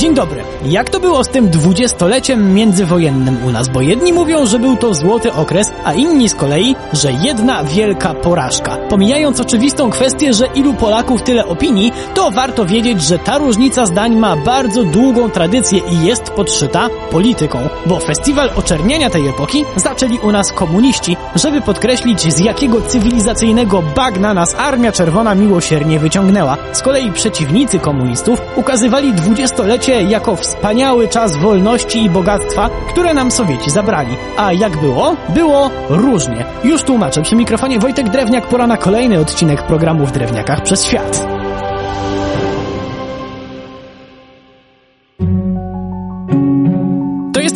Dzień 0.00 0.14
dobry. 0.14 0.42
Jak 0.64 0.90
to 0.90 1.00
było 1.00 1.24
z 1.24 1.28
tym 1.28 1.50
dwudziestoleciem 1.50 2.54
międzywojennym 2.54 3.44
u 3.46 3.50
nas? 3.50 3.68
Bo 3.68 3.80
jedni 3.80 4.12
mówią, 4.12 4.46
że 4.46 4.58
był 4.58 4.76
to 4.76 4.94
złoty 4.94 5.32
okres, 5.32 5.72
a 5.84 5.92
inni 5.92 6.28
z 6.28 6.34
kolei, 6.34 6.76
że 6.92 7.12
jedna 7.12 7.64
wielka 7.64 8.14
porażka. 8.14 8.76
Pomijając 8.76 9.40
oczywistą 9.40 9.90
kwestię, 9.90 10.34
że 10.34 10.46
ilu 10.46 10.74
Polaków 10.74 11.22
tyle 11.22 11.46
opinii, 11.46 11.92
to 12.14 12.30
warto 12.30 12.66
wiedzieć, 12.66 13.02
że 13.02 13.18
ta 13.18 13.38
różnica 13.38 13.86
zdań 13.86 14.16
ma 14.16 14.36
bardzo 14.36 14.84
długą 14.84 15.30
tradycję 15.30 15.78
i 15.78 16.06
jest 16.06 16.22
podszyta 16.22 16.88
polityką. 17.10 17.58
Bo 17.86 18.00
festiwal 18.00 18.50
oczerniania 18.56 19.10
tej 19.10 19.28
epoki 19.28 19.64
zaczęli 19.76 20.18
u 20.18 20.32
nas 20.32 20.52
komuniści, 20.52 21.16
żeby 21.34 21.60
podkreślić 21.60 22.34
z 22.34 22.40
jakiego 22.40 22.80
cywilizacyjnego 22.80 23.82
bagna 23.96 24.34
nas 24.34 24.54
Armia 24.54 24.92
Czerwona 24.92 25.34
miłosiernie 25.34 25.98
wyciągnęła. 25.98 26.56
Z 26.72 26.82
kolei 26.82 27.12
przeciwnicy 27.12 27.78
komunistów 27.78 28.42
ukazywali 28.56 29.12
dwudziestolecie 29.12 29.89
jako 29.94 30.36
wspaniały 30.36 31.08
czas 31.08 31.36
wolności 31.36 32.04
i 32.04 32.10
bogactwa, 32.10 32.70
które 32.88 33.14
nam 33.14 33.30
Sowieci 33.30 33.70
zabrali. 33.70 34.16
A 34.36 34.52
jak 34.52 34.76
było? 34.76 35.16
Było 35.28 35.70
różnie. 35.88 36.44
Już 36.64 36.82
tłumaczę. 36.82 37.22
Przy 37.22 37.36
mikrofonie 37.36 37.78
Wojtek 37.78 38.08
Drewniak 38.08 38.46
pora 38.46 38.66
na 38.66 38.76
kolejny 38.76 39.20
odcinek 39.20 39.62
programu 39.62 40.06
w 40.06 40.12
Drewniakach 40.12 40.62
przez 40.62 40.84
świat. 40.84 41.39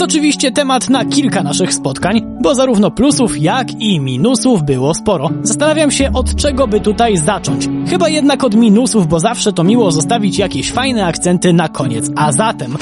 Oczywiście 0.04 0.52
temat 0.52 0.90
na 0.90 1.04
kilka 1.04 1.42
naszych 1.42 1.74
spotkań, 1.74 2.20
bo 2.42 2.54
zarówno 2.54 2.90
plusów, 2.90 3.42
jak 3.42 3.80
i 3.80 4.00
minusów 4.00 4.62
było 4.62 4.94
sporo. 4.94 5.30
Zastanawiam 5.42 5.90
się, 5.90 6.10
od 6.12 6.36
czego 6.36 6.66
by 6.66 6.80
tutaj 6.80 7.16
zacząć. 7.16 7.68
Chyba 7.88 8.08
jednak 8.08 8.44
od 8.44 8.54
minusów, 8.54 9.08
bo 9.08 9.20
zawsze 9.20 9.52
to 9.52 9.64
miło 9.64 9.92
zostawić 9.92 10.38
jakieś 10.38 10.72
fajne 10.72 11.06
akcenty 11.06 11.52
na 11.52 11.68
koniec. 11.68 12.10
A 12.16 12.32
zatem... 12.32 12.76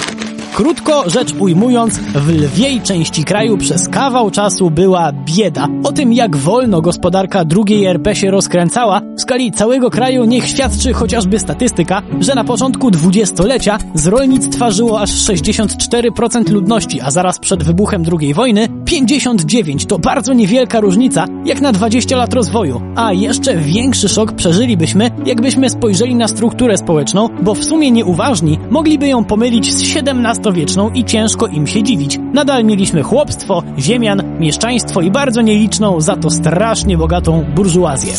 Krótko 0.54 1.10
rzecz 1.10 1.34
ujmując, 1.38 1.98
w 1.98 2.28
lwiej 2.28 2.80
części 2.80 3.24
kraju 3.24 3.58
przez 3.58 3.88
kawał 3.88 4.30
czasu 4.30 4.70
była 4.70 5.12
bieda. 5.12 5.68
O 5.84 5.92
tym, 5.92 6.12
jak 6.12 6.36
wolno 6.36 6.80
gospodarka 6.80 7.44
drugiej 7.44 7.86
RP 7.86 8.14
się 8.14 8.30
rozkręcała, 8.30 9.00
w 9.16 9.20
skali 9.20 9.52
całego 9.52 9.90
kraju 9.90 10.24
niech 10.24 10.48
świadczy 10.48 10.92
chociażby 10.92 11.38
statystyka, 11.38 12.02
że 12.20 12.34
na 12.34 12.44
początku 12.44 12.90
dwudziestolecia 12.90 13.78
z 13.94 14.06
rolnictwa 14.06 14.70
żyło 14.70 15.00
aż 15.00 15.10
64% 15.10 16.50
ludności, 16.50 17.00
a 17.00 17.10
zaraz 17.10 17.38
przed 17.38 17.62
wybuchem 17.62 18.04
II 18.20 18.34
wojny 18.34 18.68
59 18.84 19.86
to 19.86 19.98
bardzo 19.98 20.32
niewielka 20.32 20.80
różnica, 20.80 21.26
jak 21.44 21.60
na 21.60 21.72
20 21.72 22.16
lat 22.16 22.34
rozwoju. 22.34 22.82
A 22.96 23.12
jeszcze 23.12 23.56
większy 23.56 24.08
szok 24.08 24.32
przeżylibyśmy, 24.32 25.10
jakbyśmy 25.26 25.70
spojrzeli 25.70 26.14
na 26.14 26.28
strukturę 26.28 26.76
społeczną, 26.76 27.28
bo 27.42 27.54
w 27.54 27.64
sumie 27.64 27.90
nieuważni 27.90 28.58
mogliby 28.70 29.08
ją 29.08 29.24
pomylić 29.24 29.74
z 29.74 29.82
17 29.82 30.41
wieczną 30.50 30.90
i 30.90 31.04
ciężko 31.04 31.46
im 31.46 31.66
się 31.66 31.82
dziwić. 31.82 32.18
Nadal 32.32 32.64
mieliśmy 32.64 33.02
chłopstwo, 33.02 33.62
ziemian, 33.78 34.22
mieszczaństwo 34.40 35.00
i 35.00 35.10
bardzo 35.10 35.42
nieliczną, 35.42 36.00
za 36.00 36.16
to 36.16 36.30
strasznie 36.30 36.98
bogatą 36.98 37.44
burżuazję. 37.54 38.12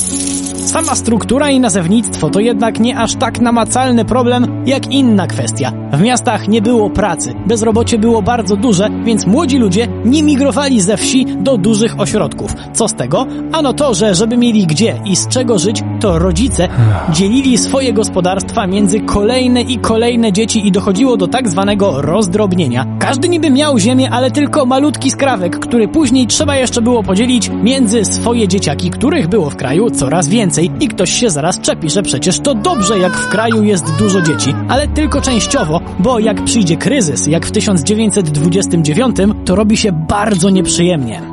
Sama 0.64 0.96
struktura 0.96 1.50
i 1.50 1.60
nazewnictwo 1.60 2.30
to 2.30 2.40
jednak 2.40 2.80
nie 2.80 2.98
aż 2.98 3.16
tak 3.16 3.42
namacalny 3.42 4.06
problem 4.06 4.64
jak 4.66 4.92
inna 4.92 5.28
kwestia. 5.28 5.72
W 5.94 6.02
miastach 6.02 6.48
nie 6.48 6.62
było 6.62 6.90
pracy, 6.90 7.34
bezrobocie 7.48 8.00
było 8.00 8.22
bardzo 8.22 8.56
duże, 8.56 8.90
więc 9.06 9.26
młodzi 9.26 9.58
ludzie 9.58 9.88
nie 10.06 10.24
migrowali 10.24 10.82
ze 10.82 10.98
wsi 10.98 11.26
do 11.26 11.58
dużych 11.58 12.00
ośrodków. 12.00 12.56
Co 12.74 12.88
z 12.88 12.94
tego? 12.94 13.28
Ano 13.52 13.74
to, 13.74 13.94
że 13.94 14.16
żeby 14.16 14.38
mieli 14.38 14.68
gdzie 14.68 15.00
i 15.06 15.16
z 15.16 15.28
czego 15.28 15.60
żyć, 15.60 15.84
to 16.00 16.20
rodzice 16.20 16.68
dzielili 17.10 17.58
swoje 17.58 17.94
gospodarstwa 17.94 18.68
między 18.68 19.00
kolejne 19.00 19.62
i 19.62 19.78
kolejne 19.78 20.32
dzieci 20.32 20.68
i 20.68 20.72
dochodziło 20.72 21.18
do 21.18 21.28
tak 21.28 21.50
zwanego 21.50 22.02
rozdrobnienia. 22.02 22.86
Każdy 23.00 23.30
niby 23.30 23.50
miał 23.50 23.80
ziemię, 23.80 24.10
ale 24.12 24.32
tylko 24.32 24.66
malutki 24.66 25.12
skrawek, 25.12 25.60
który 25.60 25.88
później 25.88 26.28
trzeba 26.28 26.56
jeszcze 26.56 26.82
było 26.82 27.04
podzielić 27.04 27.50
między 27.50 28.06
swoje 28.06 28.48
dzieciaki, 28.48 28.90
których 28.90 29.28
było 29.28 29.50
w 29.50 29.56
kraju 29.56 29.90
coraz 29.90 30.28
więcej 30.28 30.53
i 30.62 30.88
ktoś 30.88 31.14
się 31.14 31.30
zaraz 31.30 31.60
czepi, 31.60 31.90
że 31.90 32.04
przecież 32.04 32.40
to 32.40 32.56
dobrze, 32.56 33.00
jak 33.00 33.18
w 33.18 33.30
kraju 33.30 33.64
jest 33.64 33.96
dużo 33.96 34.22
dzieci, 34.22 34.54
ale 34.70 34.88
tylko 34.88 35.22
częściowo, 35.22 35.82
bo 36.00 36.20
jak 36.20 36.44
przyjdzie 36.44 36.78
kryzys, 36.78 37.28
jak 37.28 37.46
w 37.46 37.52
1929, 37.52 39.16
to 39.46 39.56
robi 39.56 39.78
się 39.78 39.92
bardzo 39.92 40.50
nieprzyjemnie. 40.50 41.33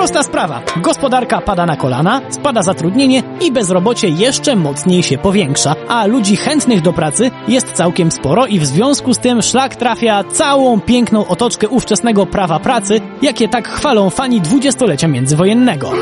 Prosta 0.00 0.22
sprawa. 0.22 0.62
Gospodarka 0.80 1.40
pada 1.40 1.66
na 1.66 1.76
kolana, 1.76 2.20
spada 2.30 2.62
zatrudnienie 2.62 3.22
i 3.40 3.52
bezrobocie 3.52 4.08
jeszcze 4.08 4.56
mocniej 4.56 5.02
się 5.02 5.18
powiększa, 5.18 5.74
a 5.88 6.06
ludzi 6.06 6.36
chętnych 6.36 6.80
do 6.80 6.92
pracy 6.92 7.30
jest 7.48 7.72
całkiem 7.72 8.10
sporo 8.10 8.46
i 8.46 8.60
w 8.60 8.66
związku 8.66 9.14
z 9.14 9.18
tym 9.18 9.42
szlak 9.42 9.76
trafia 9.76 10.24
całą 10.24 10.80
piękną 10.80 11.26
otoczkę 11.26 11.68
ówczesnego 11.68 12.26
prawa 12.26 12.58
pracy, 12.58 13.00
jakie 13.22 13.48
tak 13.48 13.68
chwalą 13.68 14.10
fani 14.10 14.40
dwudziestolecia 14.40 15.08
międzywojennego. 15.08 15.92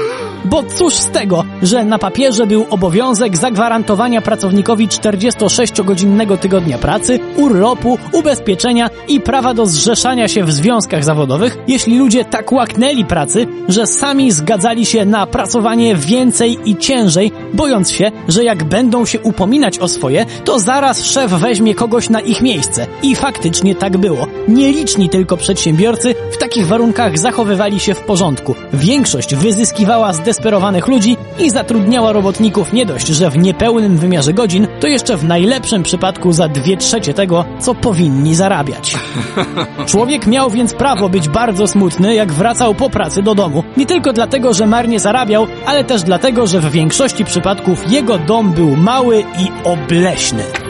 Bo 0.45 0.63
cóż 0.63 0.95
z 0.95 1.11
tego, 1.11 1.45
że 1.63 1.85
na 1.85 1.99
papierze 1.99 2.47
był 2.47 2.67
obowiązek 2.71 3.37
zagwarantowania 3.37 4.23
pracownikowi 4.23 4.89
46-godzinnego 4.89 6.37
tygodnia 6.37 6.79
pracy, 6.79 7.21
urlopu, 7.37 7.99
ubezpieczenia 8.13 8.91
i 9.09 9.21
prawa 9.21 9.55
do 9.55 9.67
zrzeszania 9.67 10.29
się 10.29 10.45
w 10.45 10.53
związkach 10.53 11.05
zawodowych, 11.05 11.59
jeśli 11.69 11.99
ludzie 11.99 12.25
tak 12.25 12.53
łaknęli 12.53 13.05
pracy, 13.05 13.47
że 13.69 13.87
sami 13.87 14.33
zgadzali 14.33 14.87
się 14.87 15.05
na 15.05 15.27
pracowanie 15.27 15.97
więcej 15.97 16.59
i 16.65 16.77
ciężej, 16.77 17.33
bojąc 17.55 17.91
się, 17.91 18.11
że 18.29 18.45
jak 18.45 18.65
będą 18.65 19.05
się 19.05 19.21
upominać 19.21 19.79
o 19.79 19.89
swoje, 19.89 20.27
to 20.45 20.59
zaraz 20.59 21.05
szef 21.05 21.31
weźmie 21.31 21.75
kogoś 21.75 22.11
na 22.11 22.21
ich 22.21 22.43
miejsce. 22.43 22.87
I 23.03 23.17
faktycznie 23.17 23.75
tak 23.75 23.97
było. 23.97 24.27
Nieliczni 24.49 25.09
tylko 25.09 25.37
przedsiębiorcy 25.37 26.15
w 26.33 26.39
takich 26.39 26.67
warunkach 26.67 27.19
zachowywali 27.19 27.81
się 27.81 27.95
w 27.95 28.01
porządku. 28.01 28.55
Większość 28.73 29.35
wyzyskiwała 29.35 30.13
zdesperowanych 30.13 30.89
ludzi 30.89 31.17
i 31.39 31.51
zatrudniała 31.51 32.13
robotników 32.13 32.73
nie 32.73 32.87
dość, 32.87 33.07
że 33.07 33.31
w 33.31 33.39
niepełnym 33.39 33.97
wymiarze 33.97 34.33
godzin, 34.33 34.67
to 34.81 34.87
jeszcze 34.87 35.17
w 35.17 35.25
najlepszym 35.25 35.83
przypadku 35.83 36.33
za 36.33 36.49
dwie 36.49 36.77
trzecie 36.77 37.15
tego, 37.15 37.45
co 37.61 37.75
powinni 37.75 38.35
zarabiać. 38.35 38.95
Człowiek 39.87 40.27
miał 40.27 40.51
więc 40.51 40.75
prawo 40.75 41.09
być 41.09 41.29
bardzo 41.29 41.67
smutny, 41.67 42.15
jak 42.15 42.33
wracał 42.33 42.75
po 42.75 42.91
pracy 42.91 43.23
do 43.23 43.35
domu. 43.35 43.65
Nie 43.77 43.87
tylko 43.87 44.13
dlatego, 44.13 44.55
że 44.55 44.67
marnie 44.67 45.01
zarabiał, 45.01 45.47
ale 45.67 45.85
też 45.85 46.03
dlatego, 46.03 46.47
że 46.47 46.61
w 46.61 46.71
większości 46.71 47.25
przypadków 47.25 47.93
jego 47.93 48.19
dom 48.19 48.53
był 48.53 48.77
mały 48.77 49.21
i 49.21 49.51
obleśny. 49.65 50.68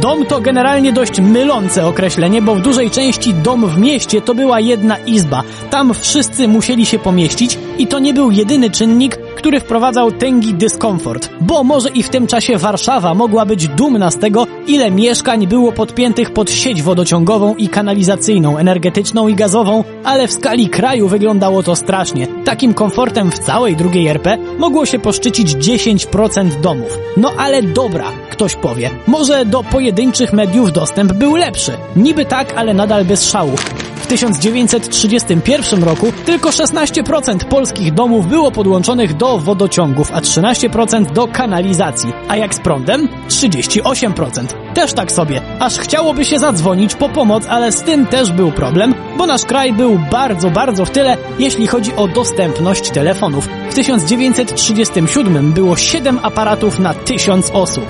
Dom 0.00 0.26
to 0.26 0.40
generalnie 0.40 0.92
dość 0.92 1.20
mylące 1.20 1.86
określenie, 1.86 2.42
bo 2.42 2.54
w 2.54 2.60
dużej 2.60 2.90
części 2.90 3.34
dom 3.34 3.66
w 3.66 3.78
mieście 3.78 4.20
to 4.20 4.34
była 4.34 4.60
jedna 4.60 4.98
izba. 4.98 5.42
Tam 5.70 5.94
wszyscy 5.94 6.48
musieli 6.48 6.86
się 6.86 6.98
pomieścić 6.98 7.58
i 7.78 7.86
to 7.86 7.98
nie 7.98 8.14
był 8.14 8.30
jedyny 8.30 8.70
czynnik, 8.70 9.18
który 9.38 9.60
wprowadzał 9.60 10.12
tęgi 10.12 10.54
dyskomfort. 10.54 11.30
Bo 11.40 11.64
może 11.64 11.90
i 11.90 12.02
w 12.02 12.08
tym 12.08 12.26
czasie 12.26 12.56
Warszawa 12.56 13.14
mogła 13.14 13.46
być 13.46 13.68
dumna 13.68 14.10
z 14.10 14.18
tego, 14.18 14.46
ile 14.66 14.90
mieszkań 14.90 15.46
było 15.46 15.72
podpiętych 15.72 16.30
pod 16.30 16.50
sieć 16.50 16.82
wodociągową 16.82 17.54
i 17.54 17.68
kanalizacyjną, 17.68 18.58
energetyczną 18.58 19.28
i 19.28 19.34
gazową, 19.34 19.84
ale 20.04 20.28
w 20.28 20.32
skali 20.32 20.68
kraju 20.68 21.08
wyglądało 21.08 21.62
to 21.62 21.76
strasznie. 21.76 22.26
Takim 22.44 22.74
komfortem 22.74 23.30
w 23.30 23.38
całej 23.38 23.76
drugiej 23.76 24.08
RP 24.08 24.38
mogło 24.58 24.86
się 24.86 24.98
poszczycić 24.98 25.54
10% 25.54 26.60
domów. 26.60 26.98
No 27.16 27.32
ale 27.38 27.62
dobra, 27.62 28.04
ktoś 28.30 28.54
powie. 28.54 28.90
Może 29.06 29.44
do 29.44 29.62
pojedynczych 29.62 30.32
mediów 30.32 30.72
dostęp 30.72 31.12
był 31.12 31.36
lepszy. 31.36 31.72
Niby 31.96 32.24
tak, 32.24 32.54
ale 32.56 32.74
nadal 32.74 33.04
bez 33.04 33.30
szału. 33.30 33.56
W 33.96 34.06
1931 34.06 35.84
roku 35.84 36.12
tylko 36.24 36.50
16% 36.50 37.44
polskich 37.44 37.94
domów 37.94 38.26
było 38.26 38.50
podłączonych 38.50 39.16
do 39.28 39.38
wodociągów, 39.38 40.12
a 40.12 40.20
13% 40.20 41.12
do 41.12 41.28
kanalizacji. 41.28 42.12
A 42.28 42.36
jak 42.36 42.54
z 42.54 42.60
prądem? 42.60 43.08
38%. 43.28 44.46
Też 44.74 44.92
tak 44.92 45.12
sobie. 45.12 45.40
Aż 45.60 45.78
chciałoby 45.78 46.24
się 46.24 46.38
zadzwonić 46.38 46.94
po 46.94 47.08
pomoc, 47.08 47.46
ale 47.46 47.72
z 47.72 47.82
tym 47.82 48.06
też 48.06 48.32
był 48.32 48.52
problem, 48.52 48.94
bo 49.18 49.26
nasz 49.26 49.44
kraj 49.44 49.72
był 49.72 49.98
bardzo, 50.10 50.50
bardzo 50.50 50.84
w 50.84 50.90
tyle, 50.90 51.16
jeśli 51.38 51.66
chodzi 51.66 51.96
o 51.96 52.08
dostępność 52.08 52.90
telefonów. 52.90 53.48
W 53.70 53.74
1937 53.74 55.52
było 55.52 55.76
7 55.76 56.18
aparatów 56.22 56.78
na 56.78 56.94
1000 56.94 57.50
osób. 57.50 57.86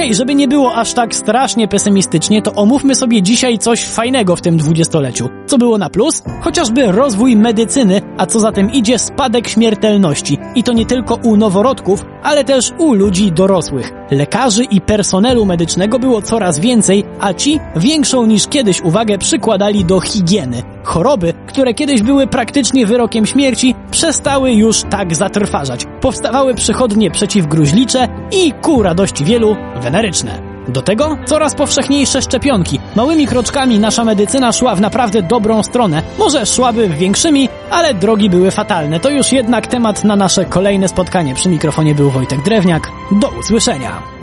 Okej, 0.00 0.08
okay, 0.08 0.16
żeby 0.16 0.34
nie 0.34 0.48
było 0.48 0.74
aż 0.74 0.94
tak 0.94 1.14
strasznie 1.14 1.68
pesymistycznie, 1.68 2.42
to 2.42 2.54
omówmy 2.54 2.94
sobie 2.94 3.22
dzisiaj 3.22 3.58
coś 3.58 3.84
fajnego 3.84 4.36
w 4.36 4.40
tym 4.40 4.56
dwudziestoleciu. 4.56 5.39
Co 5.50 5.58
było 5.58 5.78
na 5.78 5.90
plus? 5.90 6.22
Chociażby 6.40 6.92
rozwój 6.92 7.36
medycyny, 7.36 8.00
a 8.16 8.26
co 8.26 8.40
za 8.40 8.52
tym 8.52 8.72
idzie 8.72 8.98
spadek 8.98 9.48
śmiertelności. 9.48 10.38
I 10.54 10.62
to 10.62 10.72
nie 10.72 10.86
tylko 10.86 11.14
u 11.14 11.36
noworodków, 11.36 12.04
ale 12.22 12.44
też 12.44 12.72
u 12.78 12.94
ludzi 12.94 13.32
dorosłych. 13.32 13.92
Lekarzy 14.10 14.64
i 14.64 14.80
personelu 14.80 15.46
medycznego 15.46 15.98
było 15.98 16.22
coraz 16.22 16.58
więcej, 16.58 17.04
a 17.20 17.34
ci 17.34 17.60
większą 17.76 18.26
niż 18.26 18.48
kiedyś 18.48 18.80
uwagę 18.80 19.18
przykładali 19.18 19.84
do 19.84 20.00
higieny. 20.00 20.62
Choroby, 20.84 21.34
które 21.46 21.74
kiedyś 21.74 22.02
były 22.02 22.26
praktycznie 22.26 22.86
wyrokiem 22.86 23.26
śmierci, 23.26 23.74
przestały 23.90 24.52
już 24.52 24.82
tak 24.90 25.14
zatrważać. 25.14 25.86
Powstawały 26.00 26.54
przychodnie 26.54 27.10
przeciwgruźlicze 27.10 28.08
i 28.32 28.52
ku 28.52 28.82
radości 28.82 29.24
wielu 29.24 29.56
weneryczne. 29.82 30.49
Do 30.70 30.82
tego 30.82 31.16
coraz 31.26 31.54
powszechniejsze 31.54 32.22
szczepionki. 32.22 32.80
Małymi 32.96 33.26
kroczkami 33.26 33.78
nasza 33.78 34.04
medycyna 34.04 34.52
szła 34.52 34.74
w 34.74 34.80
naprawdę 34.80 35.22
dobrą 35.22 35.62
stronę. 35.62 36.02
Może 36.18 36.46
szłaby 36.46 36.88
większymi, 36.88 37.48
ale 37.70 37.94
drogi 37.94 38.30
były 38.30 38.50
fatalne. 38.50 39.00
To 39.00 39.10
już 39.10 39.32
jednak 39.32 39.66
temat 39.66 40.04
na 40.04 40.16
nasze 40.16 40.44
kolejne 40.44 40.88
spotkanie. 40.88 41.34
Przy 41.34 41.48
mikrofonie 41.48 41.94
był 41.94 42.10
Wojtek 42.10 42.42
Drewniak. 42.42 42.90
Do 43.12 43.28
usłyszenia. 43.28 44.19